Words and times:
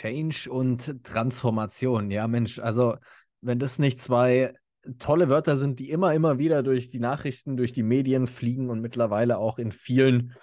Change 0.00 0.50
und 0.50 1.04
Transformation. 1.04 2.10
Ja, 2.10 2.26
Mensch, 2.26 2.58
also 2.58 2.96
wenn 3.42 3.58
das 3.58 3.78
nicht 3.78 4.00
zwei 4.00 4.54
tolle 4.98 5.28
Wörter 5.28 5.58
sind, 5.58 5.78
die 5.78 5.90
immer, 5.90 6.14
immer 6.14 6.38
wieder 6.38 6.62
durch 6.62 6.88
die 6.88 7.00
Nachrichten, 7.00 7.58
durch 7.58 7.72
die 7.72 7.82
Medien 7.82 8.26
fliegen 8.26 8.70
und 8.70 8.80
mittlerweile 8.80 9.36
auch 9.36 9.58
in 9.58 9.72
vielen 9.72 10.34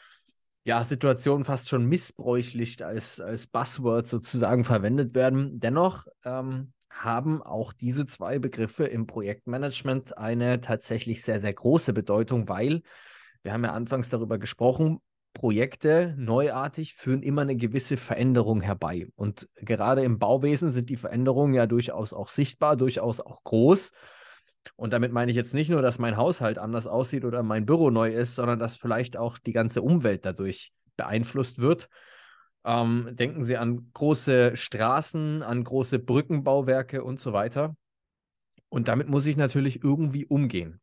ja, 0.64 0.84
Situationen 0.84 1.44
fast 1.44 1.70
schon 1.70 1.86
missbräuchlich 1.86 2.86
als, 2.86 3.20
als 3.20 3.48
Buzzword 3.48 4.06
sozusagen 4.06 4.64
verwendet 4.64 5.16
werden. 5.16 5.60
Dennoch 5.60 6.06
ähm, 6.24 6.74
haben 6.92 7.42
auch 7.42 7.74
diese 7.74 8.06
zwei 8.06 8.38
Begriffe 8.38 8.86
im 8.86 9.08
Projektmanagement 9.08 10.20
eine 10.20 10.62
tatsächlich 10.62 11.24
sehr, 11.24 11.40
sehr 11.40 11.54
große 11.54 11.94
Bedeutung, 11.94 12.48
weil 12.48 12.84
wir 13.42 13.54
haben 13.54 13.64
ja 13.64 13.74
anfangs 13.74 14.10
darüber 14.10 14.38
gesprochen, 14.38 15.00
Projekte 15.38 16.16
neuartig 16.18 16.96
führen 16.96 17.22
immer 17.22 17.44
eine 17.44 17.56
gewisse 17.56 17.96
Veränderung 17.96 18.60
herbei. 18.62 19.08
Und 19.16 19.48
gerade 19.56 20.02
im 20.02 20.18
Bauwesen 20.18 20.72
sind 20.72 20.90
die 20.90 20.98
Veränderungen 20.98 21.54
ja 21.54 21.68
durchaus 21.68 22.12
auch 22.12 22.30
sichtbar, 22.30 22.76
durchaus 22.76 23.20
auch 23.20 23.44
groß. 23.44 23.92
Und 24.78 24.94
damit 24.94 25.12
meine 25.12 25.30
ich 25.30 25.38
jetzt 25.38 25.54
nicht 25.54 25.70
nur, 25.70 25.84
dass 25.84 26.00
mein 26.00 26.18
Haushalt 26.18 26.58
anders 26.58 26.88
aussieht 26.88 27.24
oder 27.24 27.44
mein 27.44 27.68
Büro 27.68 27.92
neu 27.92 28.12
ist, 28.12 28.34
sondern 28.34 28.58
dass 28.58 28.76
vielleicht 28.76 29.16
auch 29.16 29.38
die 29.38 29.54
ganze 29.54 29.84
Umwelt 29.84 30.26
dadurch 30.26 30.74
beeinflusst 30.96 31.60
wird. 31.60 31.88
Ähm, 32.66 33.10
denken 33.12 33.44
Sie 33.44 33.58
an 33.58 33.92
große 33.94 34.56
Straßen, 34.56 35.44
an 35.44 35.64
große 35.64 36.00
Brückenbauwerke 36.00 37.04
und 37.04 37.20
so 37.20 37.32
weiter. 37.32 37.76
Und 38.70 38.88
damit 38.88 39.08
muss 39.08 39.28
ich 39.28 39.38
natürlich 39.38 39.84
irgendwie 39.84 40.26
umgehen. 40.26 40.82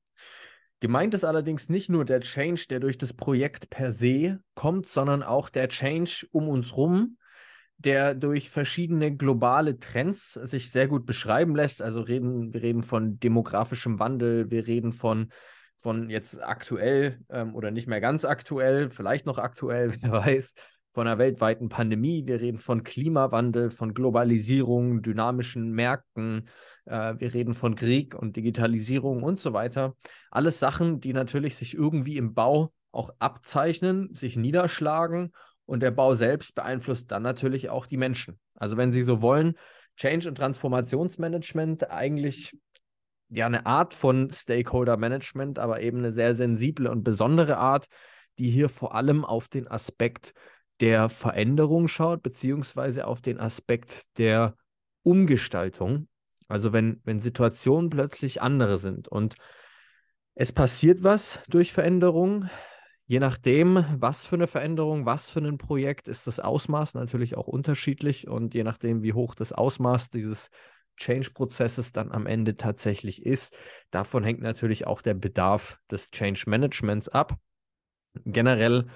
Gemeint 0.81 1.15
ist 1.15 1.25
allerdings 1.25 1.69
nicht 1.69 1.89
nur 1.89 2.05
der 2.05 2.21
Change, 2.21 2.67
der 2.69 2.81
durch 2.81 2.99
das 2.99 3.15
Projekt 3.15 3.71
per 3.71 3.93
se 3.93 4.41
kommt, 4.55 4.87
sondern 4.87 5.23
auch 5.23 5.49
der 5.49 5.69
Change 5.69 6.27
um 6.31 6.49
uns 6.49 6.77
rum, 6.77 7.17
der 7.79 8.15
durch 8.15 8.51
verschiedene 8.51 9.17
globale 9.17 9.79
Trends 9.79 10.33
sich 10.35 10.71
sehr 10.71 10.89
gut 10.89 11.07
beschreiben 11.07 11.55
lässt. 11.55 11.83
Also 11.83 12.01
reden, 12.01 12.53
wir 12.53 12.63
reden 12.63 12.83
von 12.83 13.19
demografischem 13.19 13.99
Wandel, 13.99 14.51
wir 14.51 14.67
reden 14.67 14.93
von, 14.93 15.33
von 15.77 16.11
jetzt 16.11 16.43
aktuell 16.43 17.21
ähm, 17.31 17.55
oder 17.55 17.71
nicht 17.71 17.87
mehr 17.87 18.01
ganz 18.01 18.25
aktuell, 18.25 18.91
vielleicht 18.91 19.27
noch 19.27 19.39
aktuell, 19.39 19.93
wer 20.01 20.13
weiß, 20.13 20.55
von 20.93 21.07
einer 21.07 21.19
weltweiten 21.19 21.69
Pandemie, 21.69 22.25
wir 22.27 22.41
reden 22.41 22.59
von 22.59 22.85
Klimawandel, 22.85 23.71
von 23.71 23.95
Globalisierung, 23.95 25.03
dynamischen 25.03 25.73
Märkten, 25.73 26.49
äh, 26.87 27.15
wir 27.19 27.35
reden 27.35 27.55
von 27.55 27.75
Krieg 27.75 28.15
und 28.15 28.37
Digitalisierung 28.37 29.23
und 29.23 29.41
so 29.41 29.53
weiter. 29.53 29.97
Alles 30.31 30.59
Sachen, 30.59 31.01
die 31.01 31.13
natürlich 31.13 31.57
sich 31.57 31.75
irgendwie 31.75 32.17
im 32.17 32.35
Bau 32.35 32.73
auch 32.93 33.11
abzeichnen, 33.19 34.13
sich 34.15 34.37
niederschlagen 34.37 35.33
und 35.67 35.83
der 35.83 35.91
Bau 35.91 36.15
selbst 36.15 36.55
beeinflusst 36.55 37.11
dann 37.11 37.23
natürlich 37.23 37.71
auch 37.71 37.87
die 37.87 37.97
Menschen. 37.97 38.39
Also 38.57 38.77
wenn 38.77 38.93
Sie 38.93 39.03
so 39.03 39.23
wollen, 39.23 39.55
Change- 39.97 40.29
und 40.29 40.37
Transformationsmanagement 40.37 41.91
eigentlich 41.91 42.57
ja 43.29 43.47
eine 43.47 43.67
Art 43.67 43.95
von 43.95 44.31
Stakeholder 44.31 44.97
Management, 44.97 45.59
aber 45.59 45.81
eben 45.81 45.99
eine 45.99 46.13
sehr 46.13 46.35
sensible 46.35 46.91
und 46.91 47.05
besondere 47.05 47.57
Art, 47.57 47.87
die 48.39 48.51
hier 48.51 48.69
vor 48.69 48.95
allem 48.95 49.25
auf 49.25 49.49
den 49.49 49.69
Aspekt 49.69 50.35
der 50.81 51.09
Veränderung 51.09 51.89
schaut, 51.89 52.23
beziehungsweise 52.23 53.07
auf 53.07 53.21
den 53.21 53.39
Aspekt 53.39 54.19
der 54.19 54.57
Umgestaltung. 55.03 56.09
Also 56.49 56.73
wenn, 56.73 57.01
wenn 57.05 57.21
Situationen 57.21 57.91
plötzlich 57.91 58.43
andere 58.43 58.79
sind 58.79 59.09
und 59.09 59.37
es 60.35 60.53
passiert 60.53 61.03
was 61.03 61.41
durch 61.49 61.73
Veränderung, 61.73 62.49
Je 63.07 63.19
nachdem, 63.19 63.85
was 63.99 64.25
für 64.25 64.37
eine 64.37 64.47
Veränderung, 64.47 65.05
was 65.05 65.29
für 65.29 65.41
ein 65.41 65.59
Projekt, 65.59 66.09
ist 66.09 66.27
das 66.27 66.41
Ausmaß 66.41 66.95
natürlich 66.95 67.37
auch 67.37 67.47
unterschiedlich 67.47 68.29
und 68.29 68.55
je 68.55 68.65
nachdem, 68.65 69.03
wie 69.03 69.13
hoch 69.13 69.35
das 69.35 69.53
Ausmaß 69.53 70.11
dieses 70.11 70.49
Change-Prozesses 70.97 71.93
dann 71.93 72.13
am 72.13 72.27
Ende 72.27 72.57
tatsächlich 72.57 73.27
ist, 73.27 73.55
davon 73.91 74.25
hängt 74.25 74.41
natürlich 74.41 74.87
auch 74.87 75.03
der 75.03 75.15
Bedarf 75.15 75.79
des 75.91 76.13
Change-Managements 76.13 77.11
ab. 77.11 77.37
Generell 78.25 78.87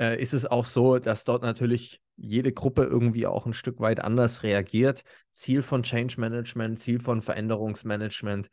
äh, 0.00 0.20
ist 0.20 0.34
es 0.34 0.44
auch 0.44 0.66
so, 0.66 0.98
dass 0.98 1.22
dort 1.22 1.42
natürlich 1.42 2.00
jede 2.16 2.52
Gruppe 2.52 2.84
irgendwie 2.84 3.26
auch 3.26 3.46
ein 3.46 3.52
Stück 3.52 3.80
weit 3.80 4.00
anders 4.00 4.42
reagiert. 4.42 5.02
Ziel 5.32 5.62
von 5.62 5.82
Change 5.82 6.18
Management, 6.18 6.78
Ziel 6.78 7.00
von 7.00 7.22
Veränderungsmanagement 7.22 8.48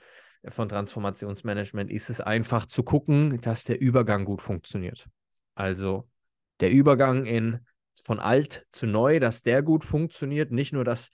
von 0.50 0.68
Transformationsmanagement 0.68 1.90
ist 1.91 2.09
es 2.09 2.19
einfach 2.19 2.66
zu 2.66 2.84
gucken, 2.84 3.40
dass 3.41 3.63
der 3.63 3.79
Übergang 3.79 4.25
gut 4.25 4.41
funktioniert. 4.41 5.07
Also 5.56 6.07
der 6.59 6.72
Übergang 6.72 7.25
in 7.25 7.59
von 8.01 8.19
alt 8.19 8.66
zu 8.72 8.85
neu, 8.85 9.19
dass 9.19 9.44
der 9.44 9.62
gut 9.62 9.85
funktioniert, 9.85 10.51
nicht 10.51 10.74
nur, 10.74 10.84
dass, 10.84 11.12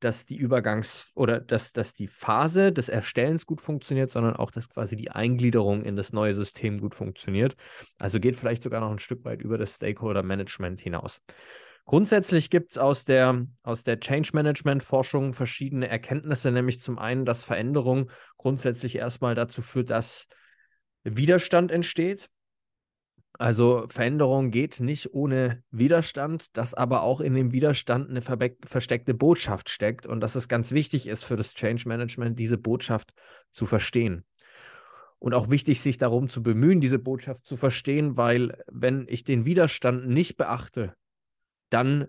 dass 0.00 0.26
die 0.26 0.36
Übergangs- 0.36 1.12
oder 1.14 1.40
dass, 1.40 1.72
dass 1.72 1.94
die 1.94 2.08
Phase 2.08 2.72
des 2.72 2.88
Erstellens 2.88 3.46
gut 3.46 3.60
funktioniert, 3.60 4.10
sondern 4.10 4.34
auch, 4.34 4.50
dass 4.50 4.68
quasi 4.68 4.96
die 4.96 5.10
Eingliederung 5.12 5.84
in 5.84 5.94
das 5.94 6.12
neue 6.12 6.34
System 6.34 6.80
gut 6.80 6.96
funktioniert. 6.96 7.54
Also 7.98 8.18
geht 8.18 8.34
vielleicht 8.34 8.64
sogar 8.64 8.80
noch 8.80 8.90
ein 8.90 8.98
Stück 8.98 9.24
weit 9.24 9.42
über 9.42 9.58
das 9.58 9.76
Stakeholder 9.76 10.24
Management 10.24 10.80
hinaus. 10.80 11.22
Grundsätzlich 11.84 12.48
gibt 12.48 12.72
es 12.72 12.78
aus 12.78 13.04
der, 13.04 13.46
aus 13.62 13.82
der 13.82 13.98
Change 13.98 14.30
Management 14.34 14.82
Forschung 14.82 15.34
verschiedene 15.34 15.88
Erkenntnisse, 15.88 16.52
nämlich 16.52 16.80
zum 16.80 16.98
einen, 16.98 17.24
dass 17.24 17.42
Veränderung 17.42 18.10
grundsätzlich 18.36 18.96
erstmal 18.96 19.34
dazu 19.34 19.62
führt, 19.62 19.90
dass 19.90 20.28
Widerstand 21.02 21.72
entsteht. 21.72 22.28
Also 23.38 23.86
Veränderung 23.88 24.50
geht 24.50 24.78
nicht 24.78 25.14
ohne 25.14 25.64
Widerstand, 25.70 26.56
dass 26.56 26.74
aber 26.74 27.02
auch 27.02 27.20
in 27.20 27.34
dem 27.34 27.50
Widerstand 27.50 28.10
eine 28.10 28.22
versteckte 28.22 29.14
Botschaft 29.14 29.68
steckt 29.68 30.06
und 30.06 30.20
dass 30.20 30.36
es 30.36 30.48
ganz 30.48 30.70
wichtig 30.70 31.08
ist 31.08 31.24
für 31.24 31.36
das 31.36 31.54
Change 31.54 31.88
Management, 31.88 32.38
diese 32.38 32.58
Botschaft 32.58 33.14
zu 33.50 33.66
verstehen. 33.66 34.24
Und 35.18 35.34
auch 35.34 35.50
wichtig, 35.50 35.80
sich 35.80 35.98
darum 35.98 36.28
zu 36.28 36.42
bemühen, 36.42 36.80
diese 36.80 36.98
Botschaft 36.98 37.46
zu 37.46 37.56
verstehen, 37.56 38.16
weil 38.16 38.62
wenn 38.70 39.06
ich 39.08 39.24
den 39.24 39.44
Widerstand 39.44 40.08
nicht 40.08 40.36
beachte, 40.36 40.94
dann 41.72 42.08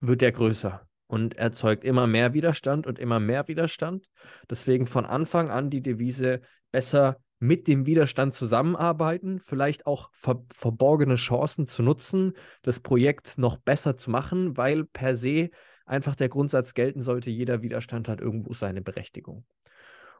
wird 0.00 0.22
der 0.22 0.32
größer 0.32 0.86
und 1.06 1.36
erzeugt 1.36 1.84
immer 1.84 2.06
mehr 2.06 2.34
Widerstand 2.34 2.86
und 2.86 2.98
immer 2.98 3.20
mehr 3.20 3.48
Widerstand. 3.48 4.08
Deswegen 4.50 4.86
von 4.86 5.06
Anfang 5.06 5.50
an 5.50 5.70
die 5.70 5.82
Devise 5.82 6.40
besser 6.72 7.18
mit 7.38 7.68
dem 7.68 7.86
Widerstand 7.86 8.34
zusammenarbeiten, 8.34 9.40
vielleicht 9.40 9.86
auch 9.86 10.10
ver 10.12 10.42
verborgene 10.54 11.16
Chancen 11.16 11.66
zu 11.66 11.82
nutzen, 11.82 12.32
das 12.62 12.80
Projekt 12.80 13.36
noch 13.36 13.58
besser 13.58 13.96
zu 13.96 14.10
machen, 14.10 14.56
weil 14.56 14.84
per 14.84 15.16
se 15.16 15.50
einfach 15.84 16.16
der 16.16 16.28
Grundsatz 16.28 16.74
gelten 16.74 17.02
sollte, 17.02 17.30
jeder 17.30 17.62
Widerstand 17.62 18.08
hat 18.08 18.20
irgendwo 18.20 18.54
seine 18.54 18.80
Berechtigung. 18.80 19.44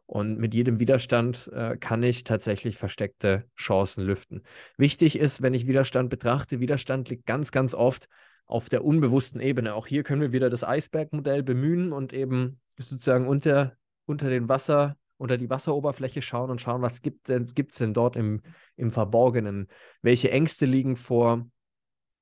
Und 0.05 0.39
mit 0.39 0.55
jedem 0.55 0.79
Widerstand 0.79 1.51
äh, 1.53 1.77
kann 1.79 2.03
ich 2.05 2.23
tatsächlich 2.23 2.77
versteckte 2.77 3.45
Chancen 3.57 4.05
lüften. 4.05 4.43
Wichtig 4.77 5.19
ist, 5.19 5.43
wenn 5.43 5.53
ich 5.53 5.67
Widerstand 5.67 6.11
betrachte, 6.11 6.61
Widerstand 6.61 7.09
liegt 7.09 7.27
ganz, 7.27 7.51
ganz 7.51 7.75
oft 7.75 8.09
auf 8.47 8.69
der 8.69 8.85
unbewussten 8.85 9.41
Ebene. 9.41 9.75
Auch 9.75 9.87
hier 9.87 10.03
können 10.03 10.21
wir 10.21 10.33
wieder 10.33 10.51
das 10.51 10.65
Eisbergmodell 10.65 11.43
bemühen 11.43 11.93
und 11.93 12.13
eben 12.13 12.61
sozusagen 12.79 13.27
unter, 13.27 13.77
unter 14.07 14.31
den 14.31 14.49
Wasser, 14.49 14.97
unter 15.19 15.37
die 15.37 15.51
Wasseroberfläche 15.51 16.23
schauen 16.23 16.51
und 16.51 16.61
schauen, 16.61 16.83
was 16.83 17.03
gibt 17.03 17.29
es 17.29 17.47
denn, 17.55 17.67
denn 17.79 17.95
dort 17.95 18.17
im, 18.17 18.43
im 18.77 18.91
Verborgenen? 18.91 19.69
Welche 20.03 20.31
Ängste 20.31 20.67
liegen 20.67 20.97
vor? 20.97 21.47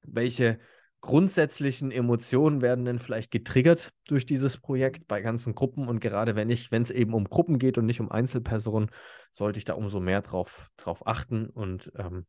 Welche 0.03 0.59
grundsätzlichen 1.05 1.91
Emotionen 1.91 2.63
werden 2.63 2.87
denn 2.87 2.99
vielleicht 2.99 3.31
getriggert 3.31 3.93
durch 4.07 4.25
dieses 4.25 4.57
Projekt 4.57 5.07
bei 5.07 5.21
ganzen 5.21 5.55
Gruppen 5.55 5.87
und 5.87 6.01
gerade 6.01 6.35
wenn 6.35 6.49
ich, 6.49 6.71
wenn 6.71 6.81
es 6.81 6.91
eben 6.91 7.13
um 7.13 7.25
Gruppen 7.25 7.59
geht 7.59 7.77
und 7.77 7.85
nicht 7.85 8.01
um 8.01 8.11
Einzelpersonen, 8.11 8.91
sollte 9.31 9.59
ich 9.59 9.67
da 9.67 9.75
umso 9.75 10.01
mehr 10.01 10.23
drauf, 10.23 10.71
drauf 10.79 11.07
achten 11.07 11.51
und 11.51 11.93
ähm, 11.99 12.25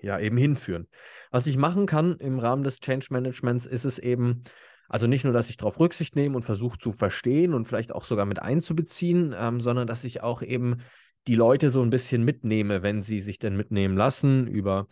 ja 0.00 0.18
eben 0.18 0.36
hinführen. 0.36 0.88
Was 1.30 1.46
ich 1.46 1.56
machen 1.56 1.86
kann 1.86 2.16
im 2.18 2.38
Rahmen 2.38 2.64
des 2.64 2.80
Change 2.80 3.06
Managements 3.10 3.66
ist 3.66 3.84
es 3.84 3.98
eben, 3.98 4.44
also 4.88 5.06
nicht 5.06 5.24
nur, 5.24 5.32
dass 5.32 5.50
ich 5.50 5.56
darauf 5.56 5.80
Rücksicht 5.80 6.16
nehme 6.16 6.36
und 6.36 6.42
versuche 6.42 6.78
zu 6.78 6.92
verstehen 6.92 7.54
und 7.54 7.66
vielleicht 7.66 7.92
auch 7.92 8.04
sogar 8.04 8.26
mit 8.26 8.40
einzubeziehen, 8.40 9.34
ähm, 9.36 9.60
sondern 9.60 9.86
dass 9.86 10.04
ich 10.04 10.22
auch 10.22 10.42
eben 10.42 10.78
die 11.26 11.36
Leute 11.36 11.70
so 11.70 11.82
ein 11.82 11.90
bisschen 11.90 12.22
mitnehme, 12.24 12.82
wenn 12.82 13.02
sie 13.02 13.20
sich 13.20 13.38
denn 13.38 13.56
mitnehmen 13.56 13.96
lassen, 13.96 14.46
über 14.46 14.86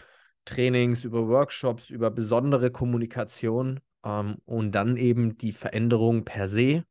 Trainings, 0.45 1.05
über 1.05 1.29
Workshops, 1.29 1.91
über 1.91 2.11
besondere 2.11 2.71
Kommunikation 2.71 3.81
ähm, 4.05 4.37
und 4.45 4.73
dann 4.73 4.97
eben 4.97 5.37
die 5.37 5.53
Veränderung 5.53 6.25
per 6.25 6.49
se. 6.49 6.85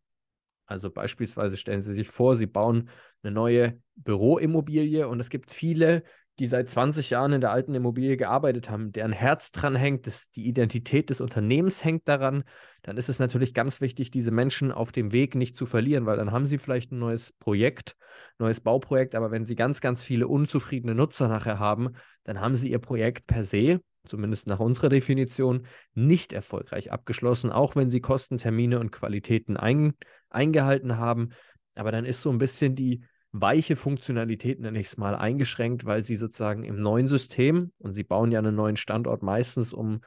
Also 0.65 0.89
beispielsweise 0.89 1.57
stellen 1.57 1.81
Sie 1.81 1.93
sich 1.93 2.07
vor, 2.07 2.37
Sie 2.37 2.45
bauen 2.45 2.89
eine 3.23 3.33
neue 3.33 3.81
Büroimmobilie 3.95 5.07
und 5.07 5.19
es 5.19 5.29
gibt 5.29 5.51
viele 5.51 6.03
die 6.41 6.47
seit 6.47 6.71
20 6.71 7.11
Jahren 7.11 7.33
in 7.33 7.41
der 7.41 7.51
alten 7.51 7.75
Immobilie 7.75 8.17
gearbeitet 8.17 8.71
haben, 8.71 8.91
deren 8.91 9.11
Herz 9.11 9.51
dran 9.51 9.75
hängt, 9.75 10.07
das, 10.07 10.31
die 10.31 10.47
Identität 10.47 11.11
des 11.11 11.21
Unternehmens 11.21 11.83
hängt 11.83 12.07
daran, 12.07 12.43
dann 12.81 12.97
ist 12.97 13.09
es 13.09 13.19
natürlich 13.19 13.53
ganz 13.53 13.79
wichtig, 13.79 14.09
diese 14.09 14.31
Menschen 14.31 14.71
auf 14.71 14.91
dem 14.91 15.11
Weg 15.11 15.35
nicht 15.35 15.55
zu 15.55 15.67
verlieren, 15.67 16.07
weil 16.07 16.17
dann 16.17 16.31
haben 16.31 16.47
sie 16.47 16.57
vielleicht 16.57 16.91
ein 16.91 16.97
neues 16.97 17.31
Projekt, 17.33 17.95
neues 18.39 18.59
Bauprojekt, 18.59 19.13
aber 19.13 19.29
wenn 19.29 19.45
sie 19.45 19.53
ganz, 19.53 19.81
ganz 19.81 20.03
viele 20.03 20.27
unzufriedene 20.27 20.95
Nutzer 20.95 21.27
nachher 21.27 21.59
haben, 21.59 21.91
dann 22.23 22.41
haben 22.41 22.55
sie 22.55 22.71
ihr 22.71 22.79
Projekt 22.79 23.27
per 23.27 23.43
se 23.43 23.79
zumindest 24.07 24.47
nach 24.47 24.59
unserer 24.59 24.89
Definition, 24.89 25.67
nicht 25.93 26.33
erfolgreich 26.33 26.91
abgeschlossen, 26.91 27.51
auch 27.51 27.75
wenn 27.75 27.91
sie 27.91 28.01
Kosten, 28.01 28.39
Termine 28.39 28.79
und 28.79 28.91
Qualitäten 28.91 29.57
ein, 29.57 29.93
eingehalten 30.31 30.97
haben. 30.97 31.33
Aber 31.75 31.91
dann 31.91 32.05
ist 32.05 32.23
so 32.23 32.31
ein 32.31 32.39
bisschen 32.39 32.75
die 32.75 33.03
weiche 33.31 33.75
Funktionalität, 33.75 34.59
nenne 34.59 34.79
ich 34.79 34.87
es 34.87 34.97
mal, 34.97 35.15
eingeschränkt, 35.15 35.85
weil 35.85 36.03
sie 36.03 36.15
sozusagen 36.15 36.63
im 36.63 36.81
neuen 36.81 37.07
System, 37.07 37.71
und 37.79 37.93
sie 37.93 38.03
bauen 38.03 38.31
ja 38.31 38.39
einen 38.39 38.55
neuen 38.55 38.77
Standort 38.77 39.23
meistens, 39.23 39.73
um 39.73 40.01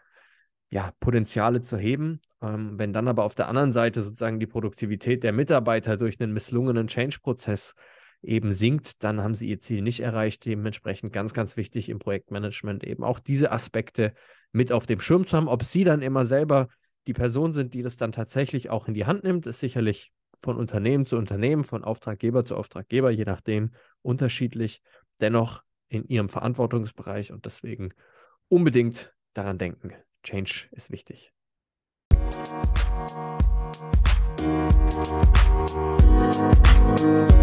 ja, 0.70 0.92
Potenziale 1.00 1.62
zu 1.62 1.78
heben. 1.78 2.20
Ähm, 2.42 2.78
wenn 2.78 2.92
dann 2.92 3.08
aber 3.08 3.24
auf 3.24 3.34
der 3.34 3.48
anderen 3.48 3.72
Seite 3.72 4.02
sozusagen 4.02 4.40
die 4.40 4.46
Produktivität 4.46 5.22
der 5.22 5.32
Mitarbeiter 5.32 5.96
durch 5.96 6.20
einen 6.20 6.32
misslungenen 6.32 6.88
Change-Prozess 6.88 7.74
eben 8.22 8.52
sinkt, 8.52 9.04
dann 9.04 9.22
haben 9.22 9.34
sie 9.34 9.48
ihr 9.48 9.60
Ziel 9.60 9.82
nicht 9.82 10.00
erreicht. 10.00 10.44
Dementsprechend 10.44 11.12
ganz, 11.12 11.32
ganz 11.32 11.56
wichtig 11.56 11.88
im 11.88 11.98
Projektmanagement 11.98 12.82
eben 12.84 13.04
auch 13.04 13.20
diese 13.20 13.52
Aspekte 13.52 14.14
mit 14.52 14.72
auf 14.72 14.86
dem 14.86 15.00
Schirm 15.00 15.26
zu 15.26 15.36
haben. 15.36 15.48
Ob 15.48 15.62
sie 15.62 15.84
dann 15.84 16.02
immer 16.02 16.24
selber 16.24 16.68
die 17.06 17.12
Person 17.12 17.52
sind, 17.52 17.74
die 17.74 17.82
das 17.82 17.96
dann 17.96 18.12
tatsächlich 18.12 18.70
auch 18.70 18.88
in 18.88 18.94
die 18.94 19.06
Hand 19.06 19.24
nimmt, 19.24 19.46
ist 19.46 19.60
sicherlich 19.60 20.10
von 20.44 20.58
Unternehmen 20.58 21.06
zu 21.06 21.16
Unternehmen, 21.16 21.64
von 21.64 21.82
Auftraggeber 21.82 22.44
zu 22.44 22.54
Auftraggeber, 22.56 23.10
je 23.10 23.24
nachdem 23.24 23.70
unterschiedlich, 24.02 24.82
dennoch 25.20 25.62
in 25.88 26.06
ihrem 26.06 26.28
Verantwortungsbereich 26.28 27.32
und 27.32 27.46
deswegen 27.46 27.94
unbedingt 28.48 29.14
daran 29.32 29.56
denken, 29.56 29.94
Change 30.22 30.68
ist 30.72 30.90
wichtig. 30.90 31.32
Musik 36.96 37.33